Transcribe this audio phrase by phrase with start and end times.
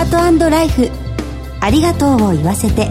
[0.00, 0.88] ハートライフ。
[1.60, 2.88] ありがとうを言わせて。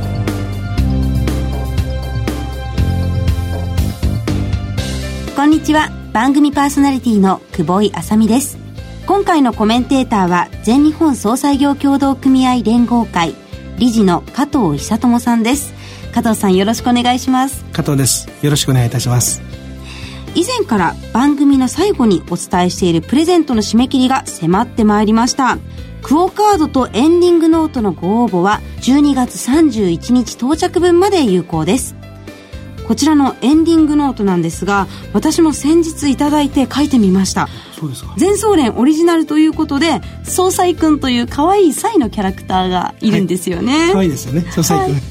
[5.36, 5.90] こんにちは。
[6.14, 8.60] 番組パーソナリティの久保井あさみです。
[9.08, 13.33] 今回のコメンテーターは全日本総裁業協同組合連合会
[13.79, 15.73] 理事の加藤久友さんです。
[16.14, 17.66] 加藤さんよろしくお願いします。
[17.73, 18.30] 加藤です。
[18.44, 19.41] よろしくお願いいたします。
[20.36, 25.58] 以前から番組の最後にお伝えしているプレゼントの締め切りが迫ってまいりました
[26.02, 31.95] クオカードとエンディングノートのご応募は12月31日到着分まで有効です。
[32.88, 37.48] こちらのエンディングノートなんですが私も先日いただいて書いてみました。
[37.80, 38.16] そうですか。
[38.17, 44.44] 全総連オリジナルということで総裁くんという可愛いサイのキャラクターがいるんですよね、可愛いですよね。
[44.52, 45.02] 総裁くん、はい、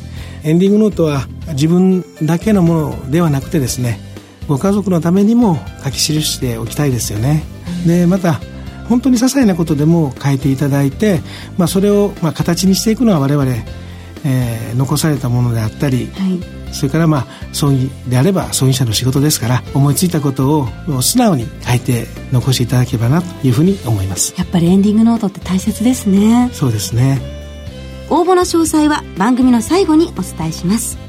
[0.42, 4.00] エンディングノートは自分だけのものではなくてですね
[4.48, 7.44] ご家族のためにも書き記しておきたいですよね、
[7.86, 8.40] でまた
[8.88, 11.20] 本当に些細なことでも書いていただいて、
[11.56, 13.50] まあ、それをまあ形にしていくのは我々、
[14.24, 24.34] えー、残されたものであったり、はい、それからまあ葬儀であれば葬儀者の仕事ですから思いついたことを素直に書いて残していただければなというふうに思います。
[24.36, 26.50] やっぱりエンディングノートって大切ですね。
[26.52, 27.38] そうですね。
[28.10, 31.07] 応募の詳細は番組の最後にお伝えします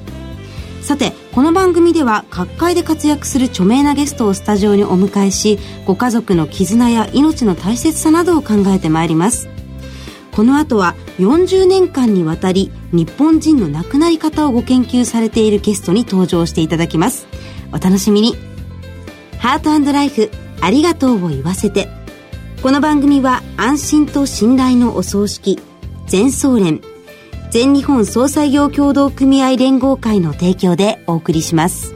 [0.89, 9.49] さてこの番組では各界で活躍する著名なゲストをスタジオにお迎えしご家族の絆や命の大切さなどを考えてまいります。
[10.31, 17.27] この後は40年間にわたり日本人の亡くなり方をご研究されているゲストに登場していただきます。
[17.71, 18.35] お楽しみに。
[19.37, 21.87] ハートライフありがとうを言わせて。
[22.63, 25.59] この番組は安心と信頼のお葬式
[26.07, 26.81] 全総連
[27.51, 31.95] 全日本総裁業協同組合連合会の提供でお送りします。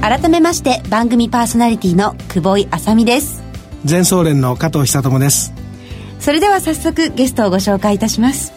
[0.00, 3.44] 改めまして番組パーソナリティの久保井あさみです。
[3.84, 5.52] 全総連の加藤久友です。
[6.18, 8.52] それでは早速ゲストをご紹介いたします。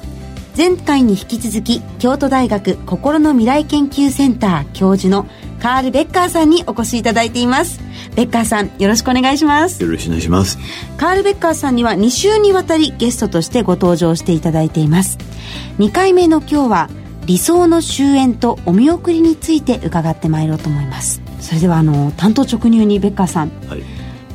[0.57, 5.27] 前回に引き続き京都大学心の未来研究センター教授の
[5.61, 7.82] カール・ベッカーさんにお越しいただいています
[8.15, 9.81] ベッカーさんよろしくお願いします。
[9.81, 10.57] よろしくお願いします。
[10.97, 15.17] カール・ベッカーさんには2週にわたりゲストとしてご登場していただいています。
[15.79, 16.89] 2回目の今日は
[17.25, 21.21] 理想の終焉とお見送りについて伺ってまいろうと思います。
[21.39, 23.83] それではあの担当直入にベッカーさん、はい、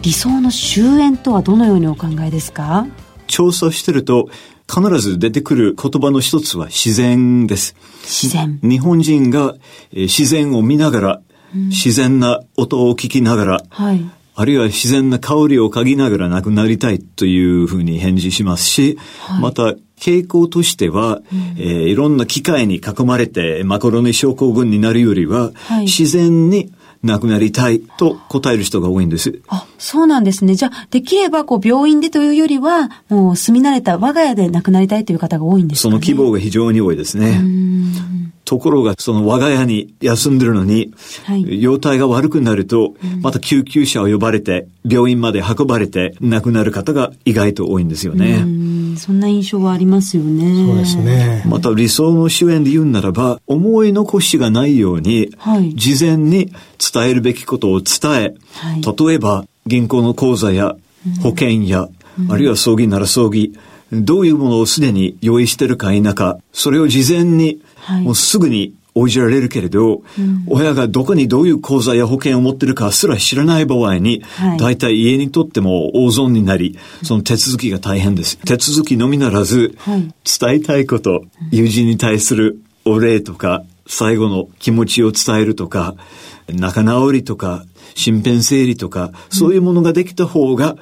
[0.02, 2.86] 理想の終焉とはどのようにお考えですか？
[3.26, 4.28] 調査してると
[4.68, 7.76] 必ず出てくる言葉の一つは自然です。
[8.02, 8.58] 自然。
[8.62, 9.54] 日本人が
[9.92, 11.22] 自然を見ながら、うん、
[11.54, 14.04] 自然な音を聞きながら、はい、
[14.34, 26.72] あるいは自然な香りを嗅ぎながら亡くなりたいというふうに返事しますし、はい、また傾向としては、うん、えー、いろんな機械に囲まれてマコロニ症候群になるよりは、はい、自然に
[27.02, 29.40] 亡くなりたいと答える人が多いんです。
[29.48, 30.54] あ、そうなんですね。
[30.54, 37.40] じゃあ、できればこう病院でというよりは、もう住み慣れた我が家で亡くなりたいという方が多いんですか、ね、その希望が非常に多いですね。
[38.44, 40.92] ところが、その我が家に休んでるのに、
[41.24, 48.44] はい、容体が悪くなると、また救急車を呼ばれて、病院まで運ばれて亡くなる方が意外と多いんですよね。
[48.98, 50.66] そんな印象はありますよね。
[50.66, 51.44] そうですね。
[51.46, 56.52] また理想の主演で言うならば、思い残しがないように、はい、事前に
[56.92, 60.76] 伝えるべきことを伝え、はい、例えば銀行の口座や
[61.22, 61.88] 保険や、
[62.18, 63.54] うん、あるいは葬儀なら葬儀、
[63.92, 67.60] どういうものをすでに用意してるか否か、それを事前に、
[68.02, 78.38] もうすぐに応じられるけれど、うん、親がどこにどういう口座や保険を持ってるかすら知らない場合に、はい、大体家にとっても大損になり、その手続きが大変です。
[78.38, 85.94] 手続きのみならず、はい、伝えたいこと、友人に対するお礼とか、最後の気持ちを伝えるとか、
[86.48, 87.64] 仲直りとか、
[87.96, 90.76] 身辺整理とか、そういうものができた方が、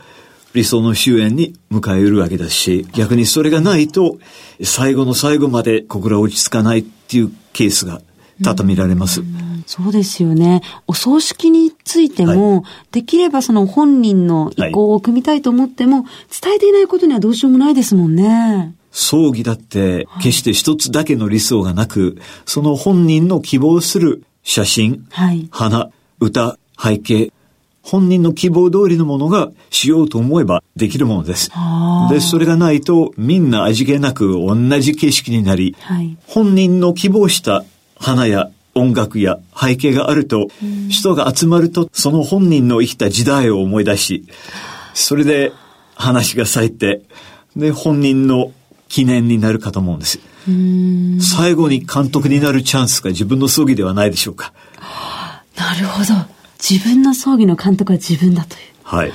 [0.56, 4.18] 理想の終焉に迎えるわけだし、逆にそれがないと、
[4.64, 8.00] 最後の最後まで心落ち着かないっていうケースが
[8.42, 9.22] 多々見られます。
[9.66, 10.62] そうですよね。
[10.86, 16.04] お葬式についても、はい、できればその本人の意向を組みたいと思っても、はい、
[16.40, 18.74] 伝えていないことにはどうしようもないですもんね。
[18.92, 22.16] 葬儀だって決して一つだけの理想がなく、
[22.46, 27.32] その本人の希望する写真、はい、花、歌、背景、
[27.86, 31.52] 本人の希望通りのものがしようと思えばできるものです。
[32.10, 37.64] で、それがないとみんな味気なく同じ景色になり、はい、本人の希望した
[37.96, 40.48] 花や音楽や背景があると、
[40.90, 44.24] 人が集まるとその本人の生きた時代を思い出し、
[44.92, 45.52] それで
[45.94, 47.02] 話が咲いて、
[47.54, 48.50] で、本人の
[48.88, 50.18] 記念になるかと思うんです。
[51.20, 54.52] 最後に監督になるチャンスが自分の葬儀ではないでしょうか。
[55.56, 56.35] なるほど。
[56.58, 58.60] 自分の葬儀の監督は自分だという。
[58.82, 59.10] はい。
[59.10, 59.14] あ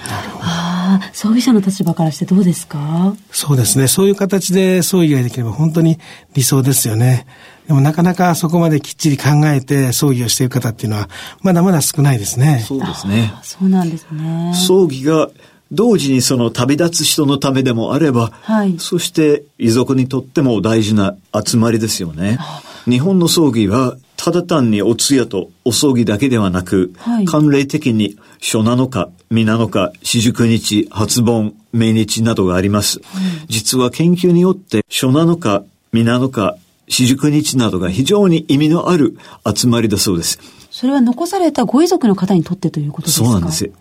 [1.00, 3.16] ああ、葬儀者の立場からしてどうですか？
[3.32, 3.88] そうですね。
[3.88, 5.98] そういう形で葬儀ができれば本当に
[6.34, 7.26] 理想ですよね。
[7.68, 11.08] でもなかなかそこまできっちり考えて葬儀をしている方っていうのは、
[11.42, 12.66] まだまだ少ないですね。
[12.68, 13.34] そうですね。
[13.44, 14.54] そうなんですね。
[14.54, 15.30] 葬儀が
[15.72, 22.40] 同時にその旅立つ人のためでもあれば、はい、そして遺族にとっても大事な集まりですよね。
[22.84, 33.01] 日本の葬儀はただ単にお通夜とお葬儀だけではなく、はい、慣例的に初七日、未七日、四十九日、初盆、命日などがあります。
[33.47, 36.56] 実は研究によって初七日、未七日、
[36.88, 39.18] 四十九日などが非常に意味のある
[39.56, 40.39] 集まりだそうです。
[40.69, 43.25] それは残されたご遺族の方にとってということですか？
[43.25, 43.71] そうなんです。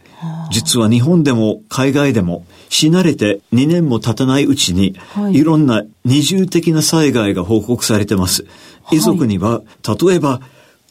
[0.50, 8.46] 実は日本でも海外でも死なれて2年も経たないうちに、はい、いろんな二重的な災害が報告されてます。
[8.92, 10.40] 遺族には、例えば、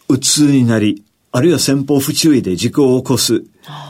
[0.07, 3.43] うつになり、あるいは先方不注意で事故を起こす、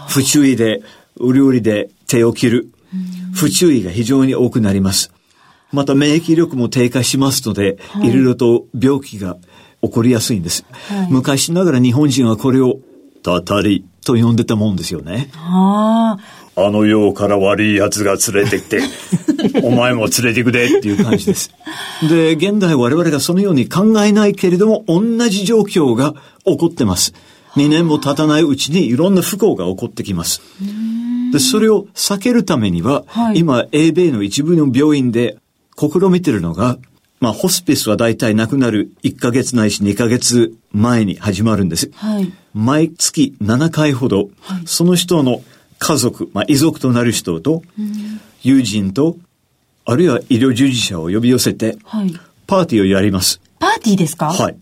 [0.08, 0.82] 不注意で、
[1.18, 2.70] うりうりで手を切る、
[3.34, 5.12] 不注意が非常に多くなります。
[5.72, 9.38] また免疫力も低下しますので、はい、いろいろと病気が
[9.82, 10.66] 起こりやすいんです。
[10.72, 12.80] はい、昔ながら日本人はこれを、
[13.22, 15.30] たたりと呼んでたもんですよね。
[15.36, 16.18] あ
[16.66, 18.82] あの世から悪い奴が連れてきて、
[19.64, 21.52] お前も連れてくでっていう感じです。
[22.10, 26.16] で、現代我々がそのように考えないけれども、同じ状況が
[26.46, 27.14] 起こってます。
[27.56, 30.42] 2年も経たないうちにいろんな不幸が起こってきます。
[31.32, 35.38] で、それを避けるためには、はい、今、英米の一部の病院で
[35.78, 36.78] 試みてるのが、
[37.20, 41.92] まあ、ホスピスは大体亡くなる1ヶ月ないし2ヶ月前に始まるんです。
[41.96, 45.42] はい、毎月7回ほど、はい、その人の
[45.80, 47.64] 家族、まあ、遺族となる人と、
[48.44, 49.18] 友人と、
[49.86, 52.14] あるいは医療従事者を呼び寄せて、はい、
[52.46, 53.42] パーティーをやります。
[53.60, 54.28] パーティーですか？
[54.28, 54.58] はい。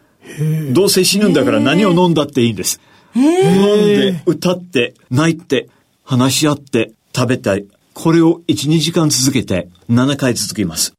[0.73, 2.79] どうせ死ぬんだから何を飲んだっていいんです。
[3.15, 5.69] 飲んで、歌って、泣いて、
[6.03, 7.65] 話し合って、食べたい。
[7.93, 10.93] これを1、2時間続けて、7回続きます。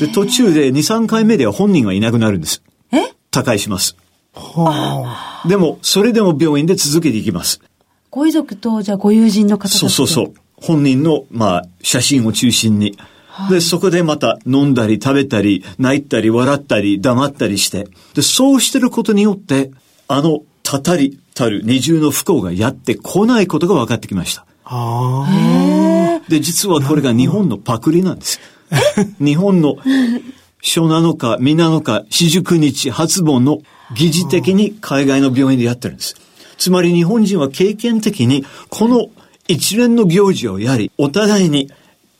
[0.00, 2.62] で、途中で2、3回目では本人はいなくなるんです。
[2.92, 3.12] え？
[3.30, 3.96] 他界します。
[4.34, 5.48] はあ。
[5.48, 7.60] でも、それでも病院で続けていきます。
[8.14, 10.34] ご遺族と、じゃあご友人の方そうそうそう。
[10.54, 12.96] 本人の、まあ、写真を中心に。
[13.50, 17.88] で、そこでまた飲んだり食べたり、泣いたり笑ったり黙ったりして。
[18.14, 19.72] で、そうしてることによって、
[20.06, 24.46] あの、たたりたる二重の不幸がやってこないことが分かってきました。
[26.28, 28.38] で、実はこれが日本のパクリなんです。
[29.18, 29.74] 日本の
[30.62, 33.58] 初七日、未七日、四十九日、初盆の
[33.96, 36.14] 疑似的に海外の病院でやってるんです。
[36.58, 39.08] つまり日本人は経験的にこの
[39.48, 41.70] 一連の行事をやり、お互いに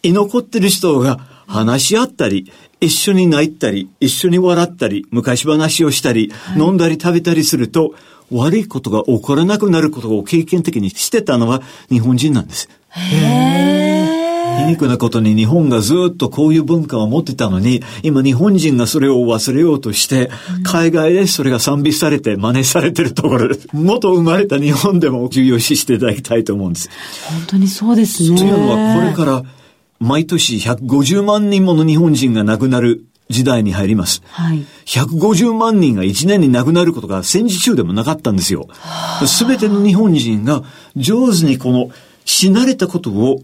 [0.03, 2.51] 居残ってる人が話し合ったり、
[2.81, 7.95] 一緒に泣いたり、一緒に笑ったり、昔話をしたり、はい、飲んだり食べたりすると、
[8.31, 12.69] 悪いことが起こらなくなることを経験的にしてたのは日本人なんです。
[12.91, 14.14] へー。
[14.59, 20.31] 皮肉なことに日本がずっとこういう文化を持ってたのに、今日本人がそれを忘れようとして、
[20.65, 23.69] 海外でそれが賛美されて真似されてるところです。
[23.73, 26.91] 元生まれた日本でも重要視していただきたいと思うんです。
[27.31, 28.37] 本当にそうですね。
[28.37, 29.43] というのはこれから
[30.01, 34.23] 毎年150万人もの日本人が亡くなる時代に入ります。
[34.27, 34.65] はい。
[34.87, 38.69] 150万人が1年に亡くなることが戦時中でもなかったんですよ。
[39.27, 40.63] すべての日本人が
[40.97, 41.91] 上手にこの
[42.25, 43.43] 死なれたことを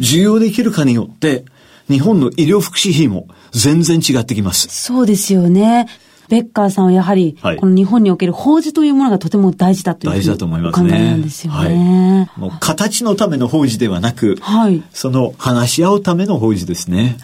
[0.00, 1.44] 受容できるかによって、
[1.88, 4.68] 日本の医療福祉費も全然違ってきます。
[4.68, 5.86] そうですよね。
[6.28, 10.90] ベッカーさんはやはり、はい、この日本における法事というものがとても大事だという大事だと思いますね。
[10.90, 12.28] なんですよね。
[12.36, 17.16] はい、もう形のための法事ではなく、はい、その話し合うための法事ですね。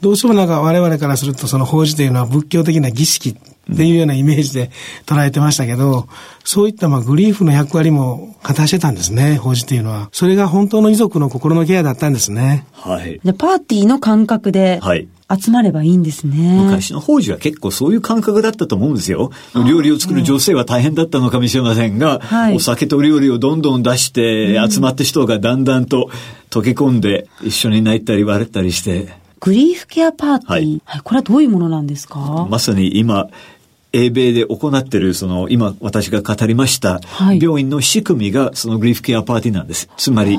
[0.00, 3.36] どうしてもなんか我々からするとその法事というのは仏教的な儀式
[3.72, 4.70] っていうようなイメージで
[5.06, 6.08] 捉えてましたけど、
[6.44, 10.08] そういったまあグリーフの役割も果たしてたんですね、法事っていうのは。
[10.12, 12.66] それが本当の遺族の心のケアだったんですね。
[12.72, 13.20] はい。
[13.24, 15.08] で、パーティーの感覚で、はい。
[15.28, 16.62] 集まればいいんですね。
[16.62, 19.32] 昔の法事は結構そういう感覚だったと思うんですよ。
[19.66, 26.10] 料理を作る女性は大変だったのかもしれませんが、はい、お酒と料理をどんどん出して、集まった人がだんだんと
[26.50, 29.14] 溶け込んで、一緒に泣いたり笑ったりして。
[29.40, 32.46] グリーフケアパーティー、はい、はい、これはどういうものなんですか？
[32.48, 33.26] まさに今、
[33.96, 37.00] 英米で行っている、その、今私が語りました、
[37.40, 39.88] 病院の仕組みが、そのグリーフケアパーティーなんです。
[39.96, 40.38] つまり、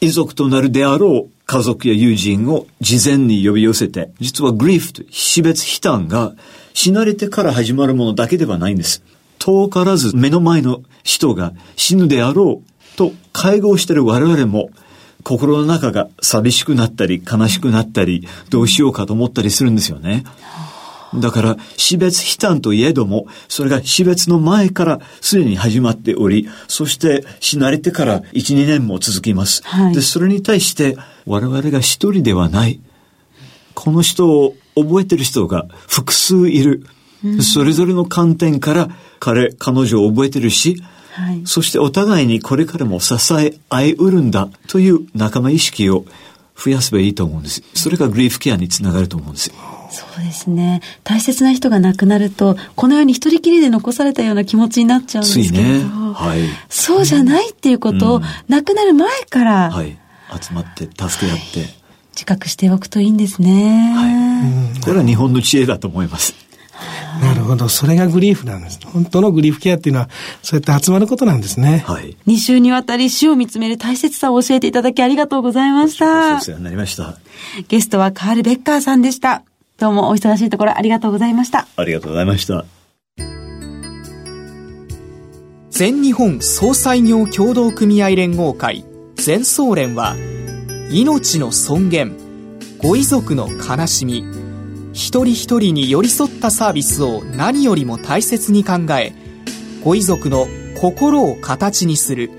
[0.00, 6.32] 遺族となるであろう家族や友人を事前に呼び寄せて、実はグリーフと死別悲嘆が
[6.72, 9.02] 死なれてから始まるものだけではないんです。
[9.38, 14.70] 遠からず目の前の人が死ぬであろうと介護している我々も
[15.22, 20.24] 心の中が寂しくなったり悲しくなったりどうしようかと思ったりするんですよね。
[21.14, 29.62] だから、死別悲嘆といえども、それが死別の前からすでに始まっており、そして死なれてから1、2年も続きます。
[29.64, 32.80] はい、で、それに対して我々が一人ではない。
[33.74, 36.84] この人を覚えてる人が複数いる。
[37.42, 38.88] それぞれの観点から
[39.18, 46.04] 彼、彼女を覚えてるし、はい、そしてお互いにこれからも支え合いうるんだという仲間意識を
[46.56, 47.62] 増やせばいいと思うんです。
[47.74, 49.54] それがグリーフケアにつながると思うんですよ。
[49.90, 50.80] そうですね。
[51.04, 59.98] 大切な人が亡くなると、このように一人きりで残されたような気持ちになっちゃうんですけど、ねはい、そうじゃないっていうことを、うん、亡くなる前から、はい、
[60.40, 61.68] 集まって助け合って、はい、
[62.12, 63.94] 自覚しておくといいんですね。
[63.96, 66.34] はい、これは日本の知恵だと思います。
[67.20, 67.68] なるほど。
[67.68, 68.80] それがグリーフなんです。
[68.84, 70.08] 本当のグリーフケアっていうのは、
[70.42, 71.84] そうやって集まることなんですね。
[71.86, 72.16] はい。
[72.26, 76.36] 2週にわたり死を見つめる大切さを教えていただきありがとうございました。
[76.36, 77.18] お世話になりました。
[77.68, 79.42] ゲストはカール・ベッカーさんでした。
[79.80, 81.66] どうもお忙しいところありがとうございました。
[81.74, 82.66] ありがとうございました。
[85.70, 88.84] 全日本総裁業協同組合連合会
[89.14, 90.14] 全総連は
[90.90, 92.18] 命の尊厳
[92.82, 94.22] ご遺族の悲しみ
[94.92, 99.14] 一人一人に寄り添ったサービスを何よりも大切に考え
[99.82, 100.46] ご遺族の
[100.78, 102.30] 心を形にする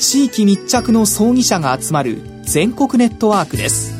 [0.00, 3.99] 地域密着の葬儀者が集まる全国ネットワークです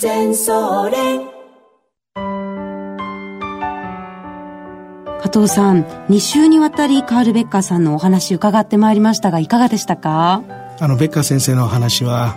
[0.00, 1.22] 全総連
[5.20, 10.44] 加藤さん2週にわたりカール・ベッカーさんのお話伺ってまいりましたがいかがでしたか？
[10.78, 12.36] あのベッカー先生のお話は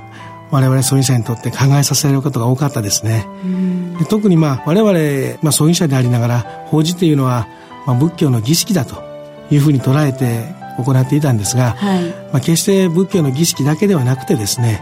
[0.50, 3.28] 我々葬儀者にとって考えさせられることが多かったですね。
[4.10, 7.48] 特にまあ我々、まあ、葬儀者でありながら法事というのは、
[7.86, 9.04] まあ、仏教の儀式だと
[9.52, 10.48] いうふうに捉えて
[10.84, 14.82] 行っていたんですが、はい、まあ、決して仏教の儀式だけではなくてですね、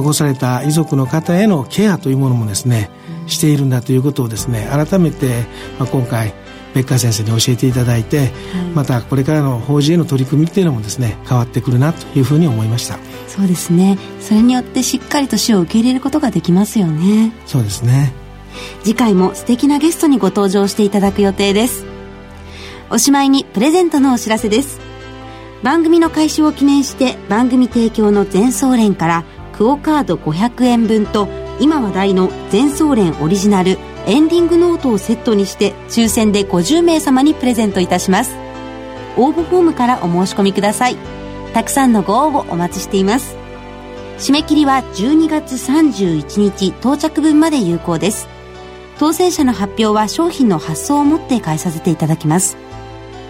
[0.00, 2.90] 残された遺族の方へのケアというものもですね、
[3.26, 5.44] しているんだということをですね改めて、
[5.78, 6.34] まあ、今回
[6.74, 8.28] ベッカー先生に教えていただいて、はい、
[8.74, 12.98] またこれからの法事への取り組みっていうのもですね変わってくるなというふうに思いました。
[13.28, 13.98] そうですね。
[14.20, 17.32] それによってしっかりと死を受け入れることができますよね。
[17.46, 18.12] そうですね。
[18.82, 21.84] 次回も素敵なゲストにご登場していただく予定です。
[22.90, 24.80] おしまいにプレゼントのお知らせです。
[25.62, 29.24] 番組の開始を記念して番組提供の全総連から
[29.60, 31.28] クオカード500円分と
[31.60, 33.76] 今話題の全総連オリジナル
[34.06, 38.34] エンディングノートをセットにして抽選で50名様にプレゼントいたします。
[39.18, 40.96] 応募フォームからお申し込みください。
[41.52, 43.36] たくさんのご応募お待ちしています。
[44.16, 48.28] 締め切りは12月31日到着分まで有効です。
[48.98, 52.56] 当選者の発表は商品の発送をもって返させていただきます。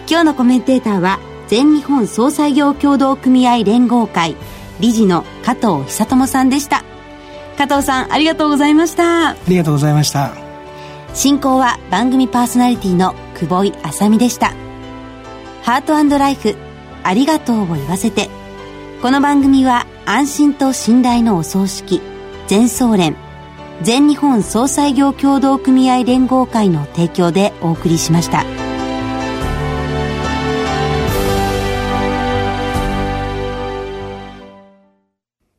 [0.08, 1.18] 今日のコメンテーターは
[1.48, 4.36] 全日本総裁業協同組合連合会
[4.80, 6.84] 理事の加藤久智さんでした。
[7.56, 9.30] 加藤さんありがとうございました。
[9.30, 10.32] ありがとうございました。
[11.14, 14.54] 進行は番組パーソナリティの久保井あさみでした。
[15.62, 16.56] ハートライフ
[17.02, 18.30] ありがとうを言わせて。
[19.02, 22.02] この番組は安心と信頼のお葬式
[22.48, 23.16] 全総連
[23.80, 28.59] 全日本総裁業協同組合連合会の提供でお送りしました。